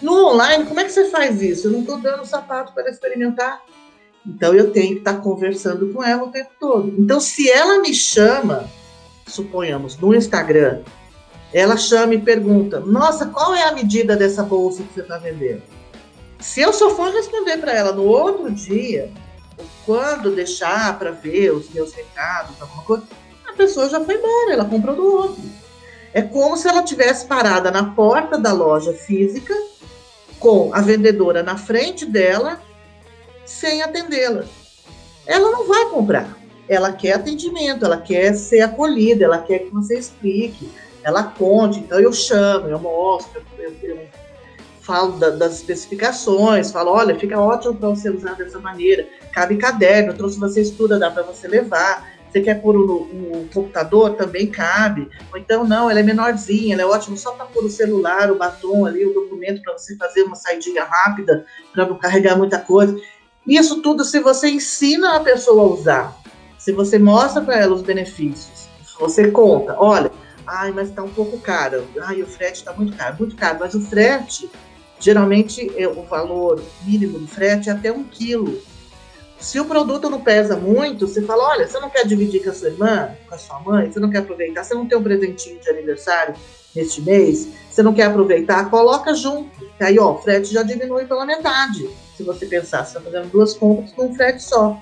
[0.00, 1.66] No online, como é que você faz isso?
[1.66, 3.60] Eu não estou dando sapato para experimentar.
[4.24, 6.94] Então eu tenho que estar tá conversando com ela o tempo todo.
[6.96, 8.70] Então, se ela me chama,
[9.26, 10.82] suponhamos, no Instagram,
[11.52, 15.73] ela chama e pergunta: Nossa, qual é a medida dessa bolsa que você está vendendo?
[16.44, 19.10] Se eu só for responder para ela no outro dia,
[19.86, 23.02] quando deixar para ver os meus recados, alguma coisa,
[23.48, 25.42] a pessoa já foi embora, ela comprou do outro.
[26.12, 29.54] É como se ela tivesse parada na porta da loja física
[30.38, 32.60] com a vendedora na frente dela,
[33.46, 34.44] sem atendê-la.
[35.26, 36.36] Ela não vai comprar.
[36.68, 40.70] Ela quer atendimento, ela quer ser acolhida, ela quer que você explique,
[41.02, 41.78] ela conte.
[41.78, 44.23] Então eu chamo, eu mostro, eu, eu
[44.84, 49.08] falo da, das especificações, falo, olha, fica ótimo para você usar dessa maneira.
[49.32, 52.12] Cabe caderno, trouxe você estuda, dá para você levar.
[52.30, 54.14] Você quer pôr o, o, computador?
[54.14, 55.08] Também cabe.
[55.32, 58.36] Ou então, não, ela é menorzinha, ela é ótima só para pôr o celular, o
[58.36, 62.94] batom ali, o documento, para você fazer uma saidinha rápida, para não carregar muita coisa.
[63.46, 66.16] Isso tudo se você ensina a pessoa a usar,
[66.58, 70.10] se você mostra para ela os benefícios, se você conta, olha,
[70.46, 73.74] ai, mas está um pouco caro, ai, o frete está muito caro, muito caro, mas
[73.74, 74.50] o frete,
[75.04, 78.58] geralmente, é, o valor mínimo do frete é até um quilo
[79.38, 82.54] Se o produto não pesa muito, você fala: olha, você não quer dividir com a
[82.54, 85.60] sua irmã, com a sua mãe, você não quer aproveitar, você não tem um presentinho
[85.60, 86.34] de aniversário
[86.74, 89.50] neste mês, você não quer aproveitar, coloca junto.
[89.78, 91.86] Aí, ó, o frete já diminui pela metade.
[92.16, 94.80] Se você pensar, você está fazendo duas compras com um frete só.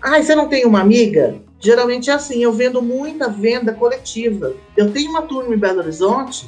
[0.00, 1.34] Ah, você não tem uma amiga?
[1.58, 4.54] Geralmente é assim, eu vendo muita venda coletiva.
[4.76, 6.46] Eu tenho uma turma em Belo Horizonte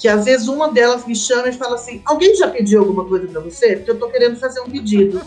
[0.00, 3.28] que às vezes uma delas me chama e fala assim: alguém já pediu alguma coisa
[3.28, 3.76] para você?
[3.76, 5.20] Porque eu estou querendo fazer um pedido.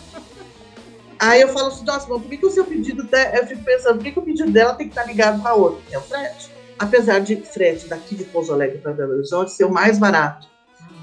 [1.19, 3.63] Aí eu falo assim, nossa, mas por que, que o seu pedido dela, eu fico
[3.63, 5.81] pensando, por que, que o pedido dela tem que estar ligado com a outra?
[5.91, 6.51] É o frete.
[6.77, 10.47] Apesar de frete daqui de Pouso Alegre para Belo Horizonte ser o mais barato,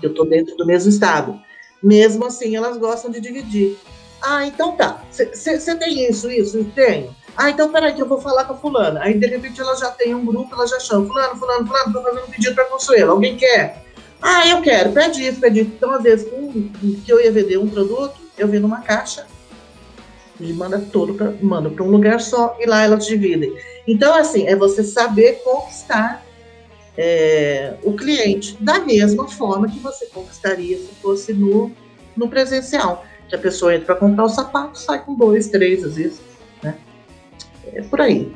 [0.02, 1.40] eu estou dentro do mesmo estado.
[1.82, 3.78] Mesmo assim, elas gostam de dividir.
[4.22, 5.02] Ah, então tá.
[5.10, 6.64] Você tem isso, isso?
[6.74, 7.14] Tenho.
[7.36, 9.00] Ah, então peraí que eu vou falar com a fulana.
[9.02, 11.06] Aí, de repente, ela já tem um grupo, ela já chama.
[11.06, 13.12] Fulano, fulano, fulano, tô fazendo um pedido para Consuelo.
[13.12, 13.82] Alguém quer?
[14.20, 14.92] Ah, eu quero.
[14.92, 15.70] Pede isso, pede isso.
[15.74, 16.70] Então, às vezes, um,
[17.04, 19.26] que eu ia vender um produto, eu vendo uma caixa
[20.38, 23.52] e manda todo para manda para um lugar só e lá elas dividem.
[23.86, 26.24] Então, assim, é você saber conquistar
[26.96, 31.70] é, o cliente da mesma forma que você conquistaria se fosse no,
[32.16, 33.04] no presencial.
[33.30, 36.20] Que a pessoa entra para comprar o sapato, sai com dois, três, às vezes.
[36.62, 36.76] Né?
[37.72, 38.30] É por aí.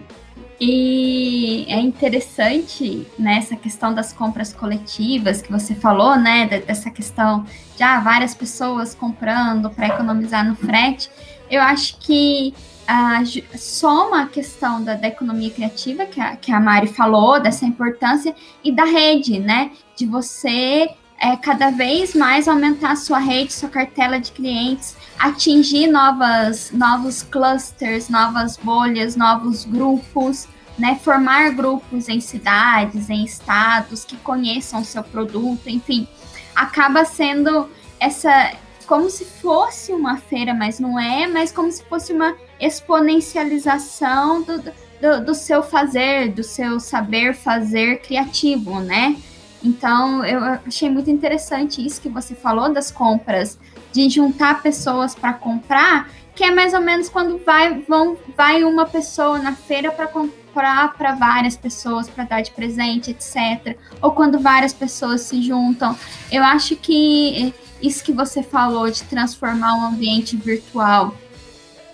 [0.61, 6.47] E é interessante nessa né, questão das compras coletivas que você falou, né?
[6.47, 7.45] Dessa questão
[7.77, 11.11] de ah, várias pessoas comprando para economizar no frete.
[11.51, 12.55] Eu acho que
[12.87, 13.21] ah,
[13.57, 18.35] soma a questão da, da economia criativa, que a, que a Mari falou, dessa importância,
[18.63, 19.73] e da rede, né?
[19.97, 26.71] De você é, cada vez mais aumentar sua rede, sua cartela de clientes, atingir novas,
[26.73, 30.49] novos clusters, novas bolhas, novos grupos,
[30.79, 30.99] né?
[31.03, 36.09] Formar grupos em cidades, em estados que conheçam o seu produto, enfim,
[36.55, 37.69] acaba sendo
[38.01, 38.53] essa
[38.87, 44.59] como se fosse uma feira, mas não é, mas como se fosse uma exponencialização do,
[45.01, 49.17] do, do seu fazer, do seu saber fazer criativo, né?
[49.65, 53.59] Então, eu achei muito interessante isso que você falou das compras,
[53.91, 58.85] de juntar pessoas para comprar, que é mais ou menos quando vai, vão, vai uma
[58.85, 63.77] pessoa na feira para comprar para várias pessoas, para dar de presente, etc.
[64.03, 65.97] Ou quando várias pessoas se juntam.
[66.31, 71.15] Eu acho que isso que você falou de transformar um ambiente virtual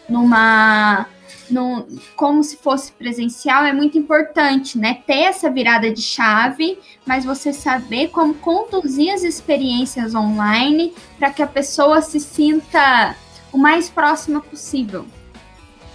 [0.09, 1.07] numa
[1.51, 1.87] no,
[2.17, 4.95] como se fosse presencial é muito importante, né?
[5.07, 11.43] Ter essa virada de chave, mas você saber como conduzir as experiências online para que
[11.43, 13.17] a pessoa se sinta
[13.53, 15.07] o mais próxima possível,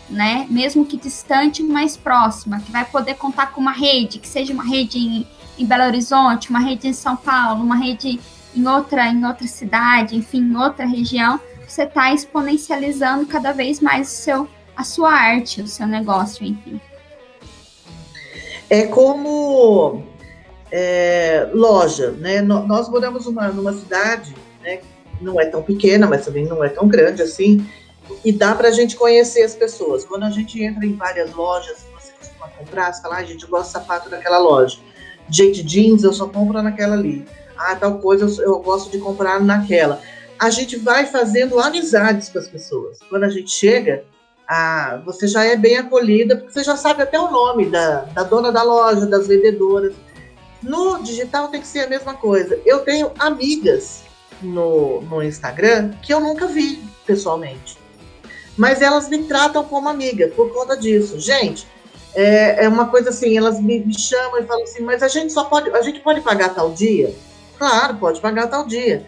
[0.10, 0.46] né?
[0.50, 4.64] Mesmo que distante, mais próxima, que vai poder contar com uma rede, que seja uma
[4.64, 8.20] rede em, em Belo Horizonte, uma rede em São Paulo, uma rede
[8.56, 14.08] em outra, em outra cidade, enfim, em outra região, você está exponencializando cada vez mais
[14.08, 16.80] o seu a sua arte, o seu negócio, enfim.
[18.70, 20.04] É como
[20.72, 22.42] é, loja, né?
[22.42, 24.82] Nós moramos numa, numa cidade, né?
[25.22, 27.66] Não é tão pequena, mas também não é tão grande assim.
[28.24, 30.04] E dá para a gente conhecer as pessoas.
[30.04, 33.50] Quando a gente entra em várias lojas, você costuma comprar, você fala, ah, gente, eu
[33.50, 34.78] gosto de sapato daquela loja.
[35.30, 37.26] Gente, jeans, eu só compro naquela ali.
[37.58, 40.02] Ah, tal coisa eu, eu gosto de comprar naquela.
[40.38, 43.00] A gente vai fazendo amizades com as pessoas.
[43.10, 44.04] Quando a gente chega,
[44.48, 48.24] ah, você já é bem acolhida, porque você já sabe até o nome da, da
[48.24, 49.94] dona da loja, das vendedoras.
[50.62, 52.60] No digital tem que ser a mesma coisa.
[52.66, 54.04] Eu tenho amigas
[54.42, 57.78] no, no Instagram que eu nunca vi pessoalmente.
[58.58, 61.20] Mas elas me tratam como amiga por conta disso.
[61.20, 61.68] Gente,
[62.14, 65.34] é, é uma coisa assim, elas me, me, chamam e falam assim, mas a gente
[65.34, 67.14] só pode, a gente pode pagar tal dia?
[67.58, 69.06] Claro, pode pagar tal dia.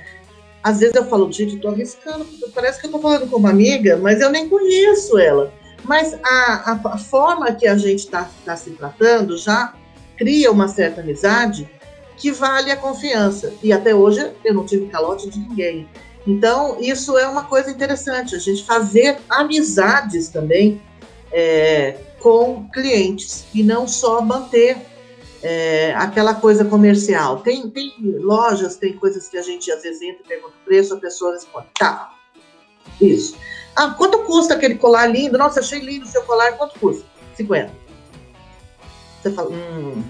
[0.68, 3.52] Às vezes eu falo, gente, eu tô arriscando, parece que eu tô falando com uma
[3.52, 5.54] amiga, mas eu nem conheço ela.
[5.86, 9.74] Mas a, a, a forma que a gente está tá se tratando já
[10.18, 11.70] cria uma certa amizade
[12.18, 13.54] que vale a confiança.
[13.64, 15.88] E até hoje eu não tive calote de ninguém.
[16.28, 20.82] Então, isso é uma coisa interessante, a gente fazer amizades também
[21.32, 24.76] é, com clientes e não só manter
[25.42, 27.40] é, aquela coisa comercial.
[27.40, 30.98] Tem, tem lojas, tem coisas que a gente às vezes entra pergunta o preço, a
[30.98, 32.14] pessoa responde, tá,
[33.00, 33.38] isso.
[33.76, 35.38] Ah, quanto custa aquele colar lindo?
[35.38, 37.06] Nossa, achei lindo o seu colar, quanto custa?
[37.36, 37.72] 50.
[39.22, 40.04] Você fala, hum,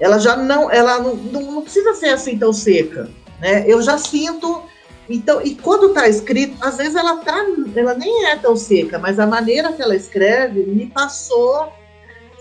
[0.00, 3.08] ela já não, ela não, não, precisa ser assim tão seca,
[3.40, 3.64] né?
[3.68, 4.62] Eu já sinto,
[5.08, 9.20] então, e quando está escrito, às vezes ela tá, ela nem é tão seca, mas
[9.20, 11.72] a maneira que ela escreve me passou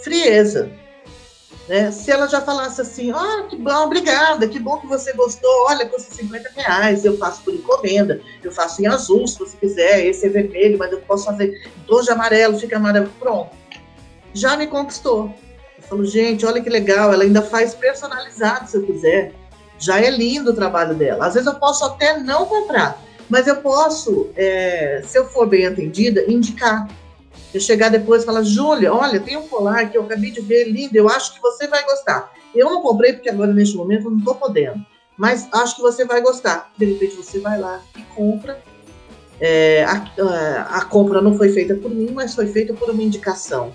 [0.03, 0.71] frieza.
[1.67, 1.91] Né?
[1.91, 5.87] Se ela já falasse assim, ah, que bom, obrigada, que bom que você gostou, olha,
[5.87, 10.25] custa 50 reais, eu faço por encomenda, eu faço em azul, se você quiser, esse
[10.25, 13.51] é vermelho, mas eu posso fazer dois de amarelo, fica amarelo, pronto.
[14.33, 15.33] Já me conquistou.
[15.77, 19.33] Eu falo, gente, olha que legal, ela ainda faz personalizado se eu quiser.
[19.79, 21.25] Já é lindo o trabalho dela.
[21.25, 25.65] Às vezes eu posso até não comprar, mas eu posso, é, se eu for bem
[25.65, 26.87] atendida, indicar
[27.53, 30.65] eu chegar depois e falar, Júlia, olha, tem um colar que eu acabei de ver,
[30.65, 32.31] lindo, eu acho que você vai gostar.
[32.53, 34.83] Eu não comprei porque agora, neste momento, eu não estou podendo.
[35.17, 36.71] Mas acho que você vai gostar.
[36.77, 38.61] De repente, você vai lá e compra.
[39.39, 43.73] É, a, a, compra não foi feita por mim, mas foi feita por uma indicação.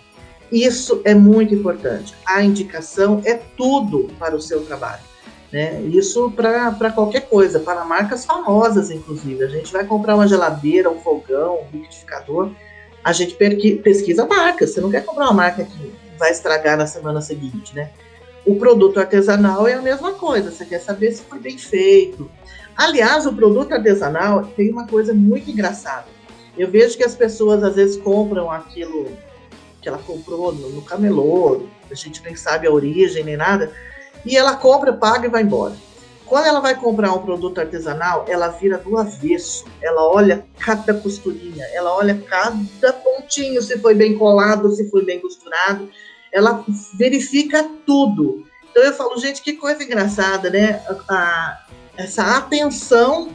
[0.50, 2.14] Isso é muito importante.
[2.26, 5.02] A indicação é tudo para o seu trabalho.
[5.52, 5.80] Né?
[5.82, 9.44] Isso para qualquer coisa, para marcas famosas, inclusive.
[9.44, 12.50] A gente vai comprar uma geladeira, um fogão, um liquidificador
[13.08, 14.70] a gente pesquisa marcas.
[14.70, 17.90] Você não quer comprar uma marca que vai estragar na semana seguinte, né?
[18.44, 20.50] O produto artesanal é a mesma coisa.
[20.50, 22.30] Você quer saber se foi bem feito.
[22.76, 26.04] Aliás, o produto artesanal tem uma coisa muito engraçada.
[26.56, 29.10] Eu vejo que as pessoas às vezes compram aquilo
[29.80, 33.72] que ela comprou no, no camelô, a gente nem sabe a origem nem nada,
[34.22, 35.74] e ela compra, paga e vai embora.
[36.28, 39.64] Quando ela vai comprar um produto artesanal, ela vira do avesso.
[39.80, 45.20] Ela olha cada costurinha, ela olha cada pontinho, se foi bem colado, se foi bem
[45.20, 45.88] costurado.
[46.30, 46.64] Ela
[46.94, 48.46] verifica tudo.
[48.70, 50.82] Então eu falo, gente, que coisa engraçada, né?
[50.86, 53.30] A, a, essa atenção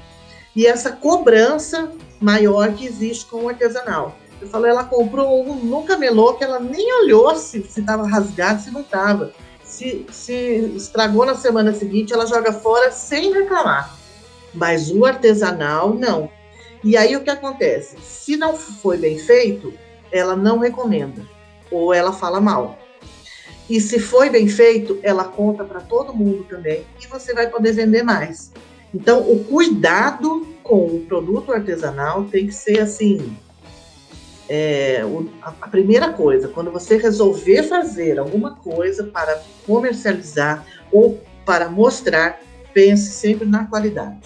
[0.56, 4.16] e essa cobrança maior que existe com o artesanal.
[4.40, 8.72] Eu falo, ela comprou um no camelô que ela nem olhou se estava rasgado, se
[8.72, 9.34] não estava
[9.74, 10.34] se, se
[10.76, 13.98] estragou na semana seguinte, ela joga fora sem reclamar.
[14.54, 16.30] Mas o artesanal, não.
[16.84, 17.98] E aí o que acontece?
[18.02, 19.74] Se não foi bem feito,
[20.12, 21.26] ela não recomenda.
[21.72, 22.78] Ou ela fala mal.
[23.68, 26.86] E se foi bem feito, ela conta para todo mundo também.
[27.02, 28.52] E você vai poder vender mais.
[28.94, 33.36] Então, o cuidado com o produto artesanal tem que ser assim
[34.50, 41.70] é, o, a, primeira coisa, quando você resolver fazer alguma coisa para comercializar ou para
[41.70, 42.40] mostrar,
[42.74, 44.20] pense sempre na qualidade.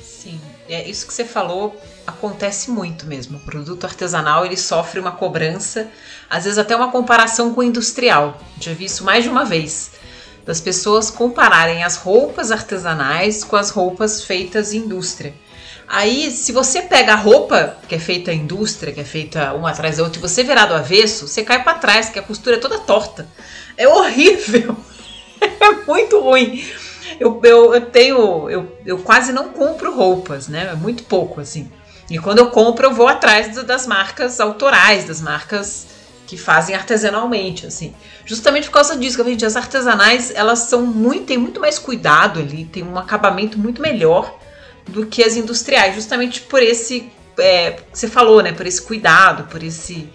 [0.00, 1.74] Sim, é isso que você falou
[2.06, 3.38] acontece muito mesmo.
[3.38, 5.88] O produto artesanal ele sofre uma cobrança,
[6.28, 8.38] às vezes até uma comparação com o industrial.
[8.60, 9.92] Já vi isso mais de uma vez.
[10.44, 15.34] Das pessoas compararem as roupas artesanais com as roupas feitas em indústria.
[15.92, 19.70] Aí, se você pega a roupa que é feita em indústria, que é feita uma
[19.70, 22.54] atrás da outra, e você virar do avesso, você cai para trás, que a costura
[22.54, 23.26] é toda torta.
[23.76, 24.76] É horrível.
[25.42, 26.64] é muito ruim.
[27.18, 28.48] Eu, eu, eu tenho.
[28.48, 30.68] Eu, eu quase não compro roupas, né?
[30.70, 31.68] É muito pouco, assim.
[32.08, 35.88] E quando eu compro, eu vou atrás das marcas autorais, das marcas
[36.24, 37.92] que fazem artesanalmente, assim.
[38.24, 42.38] Justamente por causa disso, que vejo, as artesanais, elas são muito, tem muito mais cuidado
[42.38, 44.38] ali, tem um acabamento muito melhor
[44.88, 48.52] do que as industriais, justamente por esse é, que você falou, né?
[48.52, 50.08] Por esse cuidado, por esse.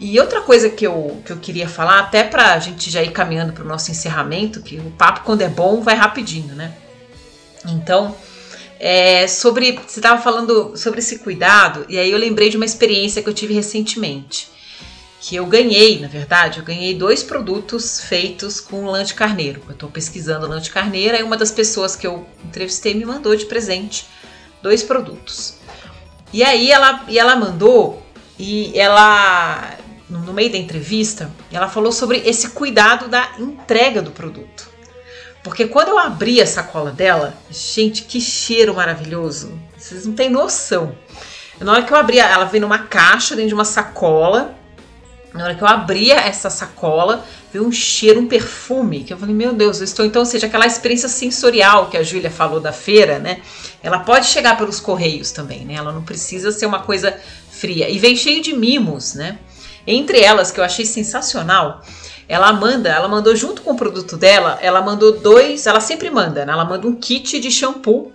[0.00, 3.12] E outra coisa que eu, que eu queria falar, até para a gente já ir
[3.12, 6.72] caminhando para o nosso encerramento, que o papo, quando é bom, vai rapidinho, né?
[7.66, 8.16] Então,
[8.80, 9.72] é, sobre.
[9.86, 13.34] Você estava falando sobre esse cuidado, e aí eu lembrei de uma experiência que eu
[13.34, 14.52] tive recentemente
[15.22, 19.62] que eu ganhei, na verdade, eu ganhei dois produtos feitos com lã de carneiro.
[19.68, 23.36] Eu estou pesquisando lã de carneiro e uma das pessoas que eu entrevistei me mandou
[23.36, 24.08] de presente
[24.60, 25.54] dois produtos.
[26.32, 28.04] E aí ela, e ela mandou
[28.36, 29.76] e ela
[30.10, 34.68] no meio da entrevista, ela falou sobre esse cuidado da entrega do produto.
[35.44, 39.56] Porque quando eu abri a sacola dela, gente, que cheiro maravilhoso.
[39.78, 40.96] Vocês não têm noção.
[41.60, 44.60] Na hora que eu abri, ela veio numa caixa dentro de uma sacola
[45.34, 49.34] na hora que eu abria essa sacola, veio um cheiro, um perfume, que eu falei,
[49.34, 52.72] meu Deus, eu estou então, ou seja, aquela experiência sensorial que a Júlia falou da
[52.72, 53.40] feira, né?
[53.82, 55.74] Ela pode chegar pelos correios também, né?
[55.74, 57.16] Ela não precisa ser uma coisa
[57.50, 57.88] fria.
[57.88, 59.38] E vem cheio de mimos, né?
[59.86, 61.82] Entre elas, que eu achei sensacional,
[62.28, 66.46] ela manda, ela mandou junto com o produto dela, ela mandou dois, ela sempre manda,
[66.46, 66.52] né?
[66.52, 68.12] Ela manda um kit de shampoo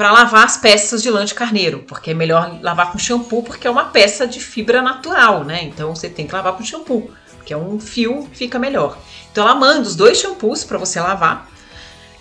[0.00, 3.66] para lavar as peças de lã de carneiro, porque é melhor lavar com shampoo, porque
[3.66, 5.62] é uma peça de fibra natural, né?
[5.62, 8.96] Então você tem que lavar com shampoo, porque é um fio fica melhor.
[9.30, 11.50] Então ela manda os dois shampoos para você lavar.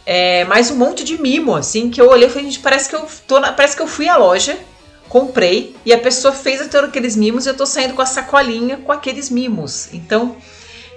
[0.06, 2.98] É, mais um monte de mimo, assim, que eu olhei e falei, gente, parece que
[2.98, 4.60] eu tô na, parece que eu fui à loja,
[5.08, 8.76] comprei e a pessoa fez até aqueles mimos e eu tô saindo com a sacolinha
[8.76, 9.88] com aqueles mimos.
[9.94, 10.36] Então,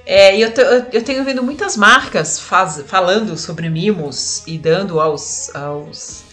[0.04, 5.54] é, eu, eu, eu, tenho vendo muitas marcas faz, falando sobre mimos e dando aos,
[5.54, 6.31] aos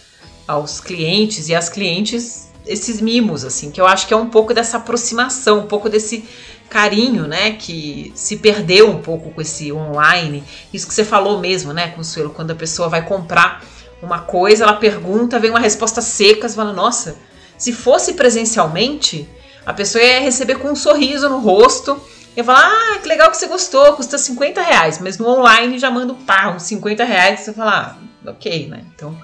[0.50, 4.52] aos clientes e às clientes esses mimos, assim, que eu acho que é um pouco
[4.52, 6.24] dessa aproximação, um pouco desse
[6.68, 10.44] carinho, né, que se perdeu um pouco com esse online.
[10.72, 13.64] Isso que você falou mesmo, né, Consuelo, quando a pessoa vai comprar
[14.02, 17.16] uma coisa, ela pergunta, vem uma resposta seca, você fala, nossa,
[17.56, 19.28] se fosse presencialmente,
[19.64, 22.00] a pessoa ia receber com um sorriso no rosto,
[22.36, 25.90] ia falar, ah, que legal que você gostou, custa 50 reais, mas no online já
[25.90, 29.16] manda um pá, uns 50 reais, você fala, ah, ok, né, então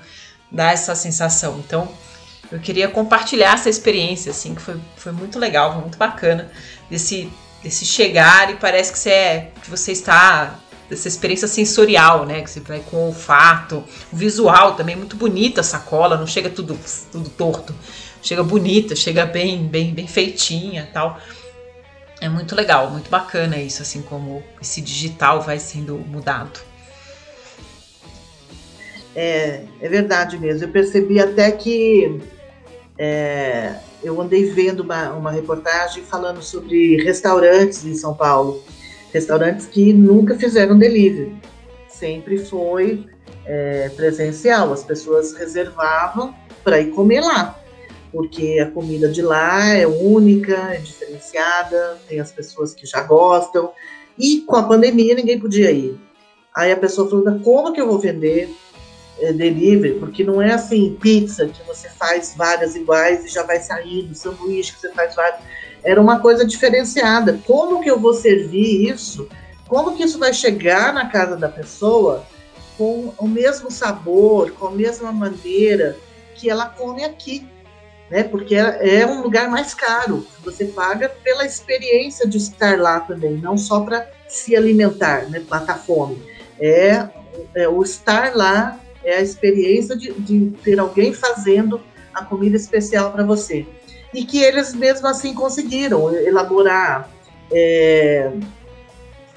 [0.50, 1.88] dá essa sensação, então
[2.50, 6.50] eu queria compartilhar essa experiência, assim, que foi, foi muito legal, foi muito bacana,
[6.88, 7.30] desse,
[7.62, 12.42] desse chegar e parece que você, é, que você está dessa experiência sensorial, né?
[12.42, 13.82] Que você vai com o olfato,
[14.12, 16.78] o visual também muito bonita a sacola, não chega tudo
[17.10, 17.74] tudo torto,
[18.22, 21.20] chega bonita, chega bem bem bem feitinha, tal.
[22.20, 26.60] É muito legal, muito bacana isso, assim como esse digital vai sendo mudado.
[29.16, 30.64] É, é verdade mesmo.
[30.64, 32.20] Eu percebi até que
[32.98, 38.62] é, eu andei vendo uma, uma reportagem falando sobre restaurantes em São Paulo,
[39.14, 41.34] restaurantes que nunca fizeram delivery,
[41.88, 43.06] sempre foi
[43.46, 47.58] é, presencial, as pessoas reservavam para ir comer lá,
[48.12, 53.72] porque a comida de lá é única, é diferenciada, tem as pessoas que já gostam,
[54.18, 55.98] e com a pandemia ninguém podia ir.
[56.54, 58.54] Aí a pessoa falou, como que eu vou vender
[59.20, 63.60] é, delivery, porque não é assim pizza que você faz várias iguais e já vai
[63.60, 65.40] saindo, sanduíche que você faz vários.
[65.82, 67.40] Era uma coisa diferenciada.
[67.46, 69.28] Como que eu vou servir isso?
[69.68, 72.26] Como que isso vai chegar na casa da pessoa
[72.76, 75.96] com o mesmo sabor, com a mesma maneira
[76.34, 77.48] que ela come aqui?
[78.10, 78.22] Né?
[78.22, 80.26] Porque é, é um lugar mais caro.
[80.44, 85.42] Você paga pela experiência de estar lá também, não só para se alimentar, né?
[85.48, 86.22] matar fome.
[86.60, 87.08] É,
[87.54, 91.80] é o estar lá é a experiência de, de ter alguém fazendo
[92.12, 93.64] a comida especial para você.
[94.12, 97.08] E que eles mesmo assim conseguiram elaborar
[97.52, 98.32] é,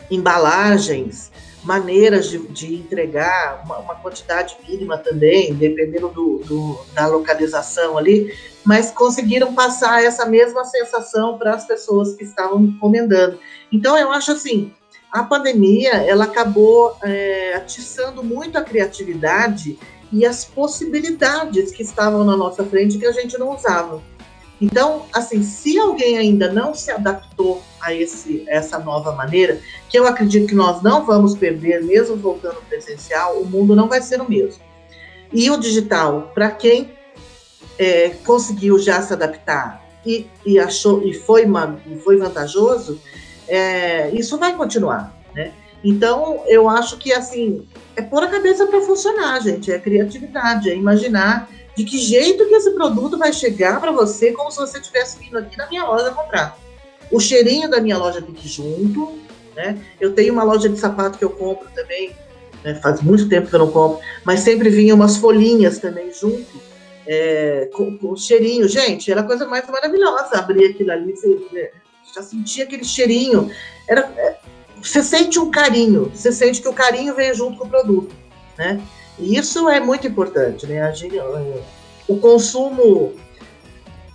[0.10, 1.32] embalagens,
[1.64, 8.34] maneiras de, de entregar, uma, uma, quantidade mínima também, dependendo do, do, da localização ali,
[8.66, 13.38] mas conseguiram passar essa mesma sensação para as pessoas que estavam encomendando.
[13.72, 14.74] Então eu acho assim,
[15.12, 19.78] a pandemia ela acabou é, atiçando muito a criatividade
[20.12, 24.02] e as possibilidades que estavam na nossa frente que a gente não usava.
[24.62, 30.06] Então, assim, se alguém ainda não se adaptou a esse, essa nova maneira, que eu
[30.06, 34.30] acredito que nós não vamos perder, mesmo voltando presencial, o mundo não vai ser o
[34.30, 34.62] mesmo.
[35.32, 36.92] E o digital, para quem
[37.78, 43.00] é, conseguiu já se adaptar e, e achou e foi, uma, foi vantajoso,
[43.50, 45.52] é, isso vai continuar, né?
[45.84, 50.76] Então, eu acho que, assim, é pôr a cabeça para funcionar, gente, é criatividade, é
[50.76, 55.18] imaginar de que jeito que esse produto vai chegar para você, como se você estivesse
[55.20, 56.58] vindo aqui na minha loja comprar.
[57.10, 59.18] O cheirinho da minha loja fique junto,
[59.56, 59.80] né?
[60.00, 62.14] Eu tenho uma loja de sapato que eu compro também,
[62.64, 62.76] né?
[62.76, 66.62] faz muito tempo que eu não compro, mas sempre vinha umas folhinhas também junto,
[67.08, 68.68] é, com, com cheirinho.
[68.68, 71.70] Gente, era a coisa mais maravilhosa abrir aquilo ali, você, né?
[72.14, 73.52] Já sentia aquele cheirinho.
[73.88, 74.38] Era, é,
[74.82, 78.16] você sente um carinho, você sente que o carinho vem junto com o produto,
[78.58, 78.82] né?
[79.18, 80.94] E isso é muito importante, né?
[82.08, 83.14] O consumo,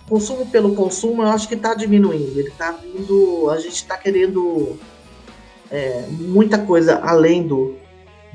[0.09, 2.39] consumo pelo consumo, eu acho que está diminuindo.
[2.39, 4.79] Ele está vindo, a gente está querendo
[5.69, 7.75] é, muita coisa além do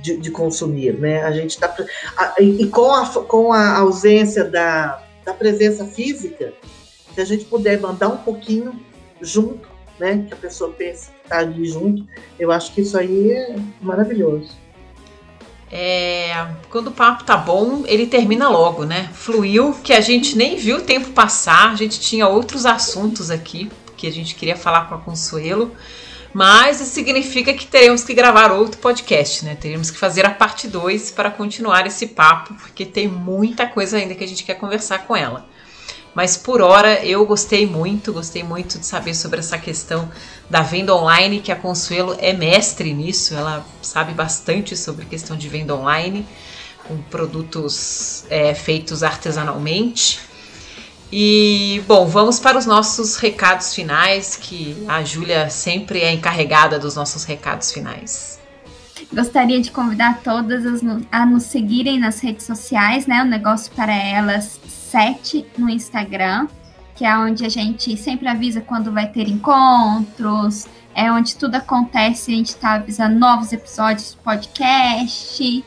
[0.00, 1.22] de, de, consumir, né?
[1.24, 1.74] A gente está
[2.40, 6.54] e com a, com a ausência da, da presença física,
[7.14, 8.80] se a gente puder mandar um pouquinho
[9.21, 9.68] junto,
[9.99, 10.25] né?
[10.27, 12.07] Que a pessoa pensa que está ali junto.
[12.39, 14.59] Eu acho que isso aí é maravilhoso.
[15.73, 19.09] É, quando o papo tá bom, ele termina logo, né?
[19.12, 23.71] Fluiu, que a gente nem viu o tempo passar, a gente tinha outros assuntos aqui
[23.97, 25.73] que a gente queria falar com a Consuelo,
[26.33, 29.55] mas isso significa que teremos que gravar outro podcast, né?
[29.55, 34.14] Teremos que fazer a parte 2 para continuar esse papo, porque tem muita coisa ainda
[34.14, 35.47] que a gente quer conversar com ela.
[36.14, 40.11] Mas por hora eu gostei muito, gostei muito de saber sobre essa questão
[40.48, 45.48] da venda online, que a Consuelo é mestre nisso, ela sabe bastante sobre questão de
[45.48, 46.26] venda online,
[46.86, 50.20] com produtos é, feitos artesanalmente.
[51.12, 56.94] E, bom, vamos para os nossos recados finais, que a Júlia sempre é encarregada dos
[56.94, 58.38] nossos recados finais.
[59.12, 60.62] Gostaria de convidar todas
[61.11, 63.22] a nos seguirem nas redes sociais, né?
[63.22, 64.59] O Negócio para Elas
[64.91, 66.49] 7 no Instagram,
[66.97, 72.32] que é onde a gente sempre avisa quando vai ter encontros, é onde tudo acontece,
[72.32, 75.64] a gente está avisando novos episódios de podcast.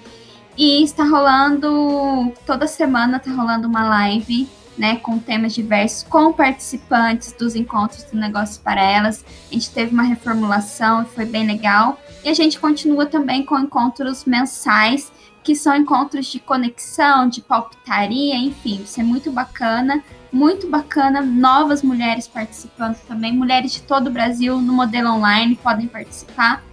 [0.56, 4.48] E está rolando, toda semana está rolando uma live
[4.78, 9.24] né, com temas diversos, com participantes dos encontros do Negócio para Elas.
[9.50, 12.00] A gente teve uma reformulação foi bem legal.
[12.24, 15.12] E a gente continua também com encontros mensais,
[15.44, 20.04] que são encontros de conexão, de palpitaria, enfim, isso é muito bacana.
[20.32, 25.86] Muito bacana, novas mulheres participando também, mulheres de todo o Brasil no modelo online podem
[25.86, 26.64] participar.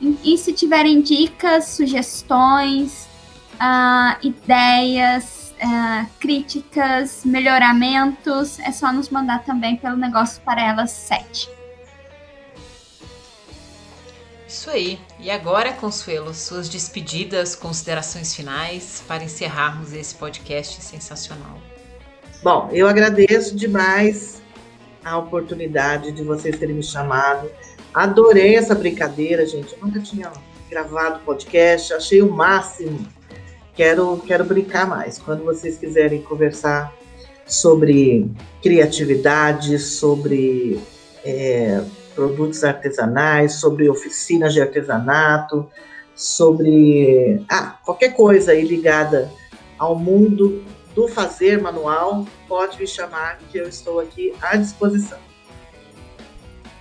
[0.00, 3.08] E, e se tiverem dicas, sugestões,
[3.54, 11.57] uh, ideias, uh, críticas, melhoramentos, é só nos mandar também pelo negócio para elas 7.
[14.48, 14.98] Isso aí.
[15.20, 21.58] E agora, Consuelo, suas despedidas, considerações finais para encerrarmos esse podcast sensacional.
[22.42, 24.40] Bom, eu agradeço demais
[25.04, 27.50] a oportunidade de vocês terem me chamado.
[27.92, 29.74] Adorei essa brincadeira, gente.
[29.74, 30.32] Eu nunca tinha
[30.70, 33.06] gravado podcast, achei o máximo
[33.78, 35.18] quero, quero brincar mais.
[35.18, 36.92] Quando vocês quiserem conversar
[37.46, 38.28] sobre
[38.60, 40.80] criatividade, sobre
[41.24, 41.80] é,
[42.18, 45.70] produtos artesanais, sobre oficinas de artesanato,
[46.16, 49.30] sobre ah, qualquer coisa aí ligada
[49.78, 50.64] ao mundo
[50.96, 55.20] do fazer manual, pode me chamar que eu estou aqui à disposição.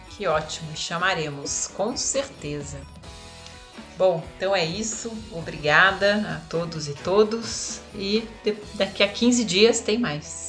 [0.09, 2.79] Que ótimo, chamaremos, com certeza.
[3.95, 5.11] Bom, então é isso.
[5.31, 7.79] Obrigada a todos e todos.
[7.93, 8.27] E
[8.73, 10.46] daqui a 15 dias tem mais.